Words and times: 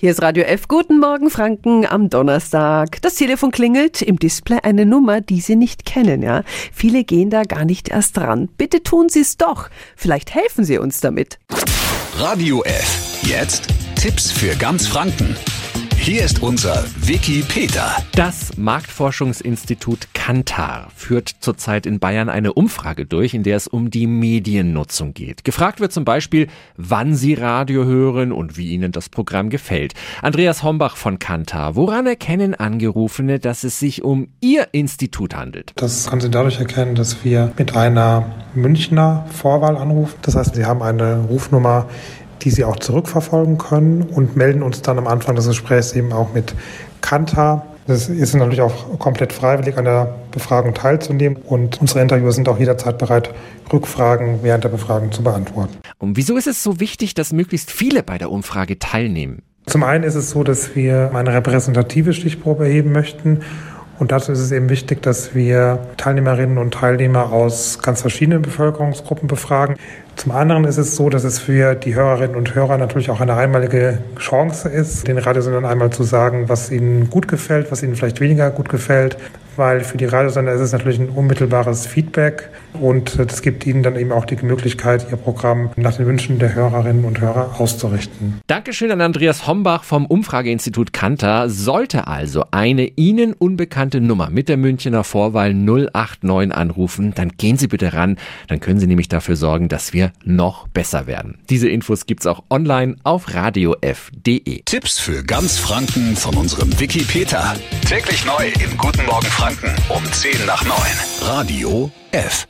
Hier 0.00 0.12
ist 0.12 0.22
Radio 0.22 0.44
F. 0.44 0.66
Guten 0.66 0.98
Morgen, 0.98 1.28
Franken, 1.28 1.84
am 1.84 2.08
Donnerstag. 2.08 3.02
Das 3.02 3.16
Telefon 3.16 3.50
klingelt, 3.50 4.00
im 4.00 4.18
Display 4.18 4.56
eine 4.62 4.86
Nummer, 4.86 5.20
die 5.20 5.42
Sie 5.42 5.56
nicht 5.56 5.84
kennen, 5.84 6.22
ja. 6.22 6.42
Viele 6.72 7.04
gehen 7.04 7.28
da 7.28 7.42
gar 7.42 7.66
nicht 7.66 7.90
erst 7.90 8.16
dran. 8.16 8.48
Bitte 8.56 8.82
tun 8.82 9.10
Sie 9.10 9.20
es 9.20 9.36
doch. 9.36 9.68
Vielleicht 9.96 10.34
helfen 10.34 10.64
Sie 10.64 10.78
uns 10.78 11.00
damit. 11.00 11.38
Radio 12.16 12.62
F. 12.62 13.20
Jetzt 13.24 13.66
Tipps 13.94 14.32
für 14.32 14.56
ganz 14.56 14.86
Franken. 14.86 15.36
Hier 16.02 16.24
ist 16.24 16.42
unser 16.42 16.82
Wiki 17.02 17.44
Peter. 17.46 17.94
Das 18.16 18.56
Marktforschungsinstitut 18.56 20.08
Kantar 20.14 20.88
führt 20.96 21.28
zurzeit 21.40 21.84
in 21.84 21.98
Bayern 22.00 22.30
eine 22.30 22.54
Umfrage 22.54 23.04
durch, 23.04 23.34
in 23.34 23.42
der 23.42 23.58
es 23.58 23.68
um 23.68 23.90
die 23.90 24.06
Mediennutzung 24.06 25.12
geht. 25.12 25.44
Gefragt 25.44 25.78
wird 25.78 25.92
zum 25.92 26.06
Beispiel, 26.06 26.46
wann 26.78 27.14
Sie 27.14 27.34
Radio 27.34 27.84
hören 27.84 28.32
und 28.32 28.56
wie 28.56 28.70
Ihnen 28.70 28.92
das 28.92 29.10
Programm 29.10 29.50
gefällt. 29.50 29.92
Andreas 30.22 30.62
Hombach 30.62 30.96
von 30.96 31.18
Kantar, 31.18 31.76
woran 31.76 32.06
erkennen 32.06 32.54
Angerufene, 32.54 33.38
dass 33.38 33.62
es 33.62 33.78
sich 33.78 34.02
um 34.02 34.28
Ihr 34.40 34.68
Institut 34.72 35.36
handelt? 35.36 35.74
Das 35.76 36.08
können 36.08 36.22
Sie 36.22 36.30
dadurch 36.30 36.58
erkennen, 36.58 36.94
dass 36.94 37.24
wir 37.24 37.52
mit 37.58 37.76
einer 37.76 38.24
Münchner 38.54 39.26
Vorwahl 39.30 39.76
anrufen. 39.76 40.16
Das 40.22 40.34
heißt, 40.34 40.54
Sie 40.54 40.64
haben 40.64 40.82
eine 40.82 41.18
Rufnummer, 41.28 41.88
die 42.42 42.50
Sie 42.50 42.64
auch 42.64 42.76
zurückverfolgen 42.76 43.58
können 43.58 44.02
und 44.02 44.36
melden 44.36 44.62
uns 44.62 44.82
dann 44.82 44.98
am 44.98 45.06
Anfang 45.06 45.36
des 45.36 45.46
Gesprächs 45.46 45.92
eben 45.92 46.12
auch 46.12 46.32
mit 46.32 46.54
Kanta. 47.00 47.66
Es 47.86 48.08
ist 48.08 48.34
natürlich 48.34 48.60
auch 48.60 48.98
komplett 48.98 49.32
freiwillig, 49.32 49.76
an 49.76 49.84
der 49.84 50.14
Befragung 50.30 50.74
teilzunehmen 50.74 51.36
und 51.36 51.80
unsere 51.80 52.00
Interviewer 52.00 52.32
sind 52.32 52.48
auch 52.48 52.58
jederzeit 52.58 52.98
bereit, 52.98 53.34
Rückfragen 53.72 54.40
während 54.42 54.64
der 54.64 54.68
Befragung 54.68 55.10
zu 55.12 55.22
beantworten. 55.22 55.76
Und 55.98 56.16
wieso 56.16 56.36
ist 56.36 56.46
es 56.46 56.62
so 56.62 56.80
wichtig, 56.80 57.14
dass 57.14 57.32
möglichst 57.32 57.70
viele 57.70 58.02
bei 58.02 58.18
der 58.18 58.30
Umfrage 58.30 58.78
teilnehmen? 58.78 59.42
Zum 59.66 59.82
einen 59.82 60.04
ist 60.04 60.14
es 60.14 60.30
so, 60.30 60.44
dass 60.44 60.74
wir 60.74 61.12
eine 61.14 61.32
repräsentative 61.32 62.12
Stichprobe 62.12 62.64
erheben 62.64 62.92
möchten 62.92 63.40
und 64.00 64.12
dazu 64.12 64.32
ist 64.32 64.38
es 64.38 64.50
eben 64.50 64.70
wichtig, 64.70 65.02
dass 65.02 65.34
wir 65.34 65.78
Teilnehmerinnen 65.98 66.56
und 66.56 66.72
Teilnehmer 66.72 67.30
aus 67.32 67.80
ganz 67.80 68.00
verschiedenen 68.00 68.40
Bevölkerungsgruppen 68.40 69.28
befragen. 69.28 69.76
Zum 70.16 70.32
anderen 70.32 70.64
ist 70.64 70.76
es 70.76 70.96
so, 70.96 71.08
dass 71.08 71.24
es 71.24 71.38
für 71.38 71.74
die 71.74 71.94
Hörerinnen 71.94 72.36
und 72.36 72.54
Hörer 72.54 72.76
natürlich 72.76 73.10
auch 73.10 73.20
eine 73.20 73.34
einmalige 73.36 73.98
Chance 74.18 74.68
ist, 74.68 75.08
den 75.08 75.18
Radiosendern 75.18 75.64
einmal 75.64 75.90
zu 75.90 76.02
sagen, 76.02 76.48
was 76.48 76.70
ihnen 76.70 77.08
gut 77.10 77.28
gefällt, 77.28 77.70
was 77.72 77.82
ihnen 77.82 77.96
vielleicht 77.96 78.20
weniger 78.20 78.50
gut 78.50 78.68
gefällt, 78.68 79.16
weil 79.56 79.80
für 79.80 79.96
die 79.96 80.06
Radiosender 80.06 80.52
ist 80.52 80.60
es 80.60 80.72
natürlich 80.72 80.98
ein 80.98 81.10
unmittelbares 81.10 81.86
Feedback 81.86 82.48
und 82.80 83.18
das 83.18 83.42
gibt 83.42 83.66
ihnen 83.66 83.82
dann 83.82 83.96
eben 83.96 84.12
auch 84.12 84.24
die 84.24 84.36
Möglichkeit, 84.36 85.06
ihr 85.10 85.16
Programm 85.16 85.70
nach 85.76 85.96
den 85.96 86.06
Wünschen 86.06 86.38
der 86.38 86.54
Hörerinnen 86.54 87.04
und 87.04 87.20
Hörer 87.20 87.56
auszurichten. 87.58 88.40
Dankeschön 88.46 88.90
an 88.90 89.00
Andreas 89.00 89.46
Hombach 89.46 89.84
vom 89.84 90.06
Umfrageinstitut 90.06 90.92
Kantar. 90.92 91.50
Sollte 91.50 92.06
also 92.06 92.44
eine 92.52 92.86
Ihnen 92.96 93.32
unbekannte 93.32 94.00
Nummer 94.00 94.30
mit 94.30 94.48
der 94.48 94.56
Münchner 94.56 95.04
Vorwahl 95.04 95.52
089 95.52 96.54
anrufen, 96.54 97.12
dann 97.14 97.32
gehen 97.36 97.56
Sie 97.56 97.68
bitte 97.68 97.92
ran, 97.92 98.16
dann 98.48 98.60
können 98.60 98.80
Sie 98.80 98.86
nämlich 98.86 99.08
dafür 99.08 99.36
sorgen, 99.36 99.68
dass 99.68 99.92
wir 100.00 100.12
noch 100.24 100.66
besser 100.68 101.06
werden. 101.06 101.38
Diese 101.50 101.68
Infos 101.68 102.06
gibt's 102.06 102.26
auch 102.26 102.42
online 102.48 102.96
auf 103.02 103.34
radiof.de. 103.34 104.62
Tipps 104.64 104.98
für 104.98 105.22
ganz 105.22 105.58
Franken 105.58 106.16
von 106.16 106.36
unserem 106.36 106.78
Wiki 106.80 107.02
Peter. 107.02 107.54
Täglich 107.86 108.24
neu 108.24 108.50
im 108.64 108.76
Guten 108.78 109.04
Morgen 109.04 109.26
Franken 109.26 109.74
um 109.90 110.02
10 110.10 110.46
nach 110.46 110.64
9. 110.64 110.74
Radio 111.22 111.90
F. 112.12 112.46